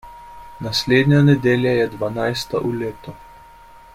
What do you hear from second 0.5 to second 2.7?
Naslednja nedelja je dvanajsta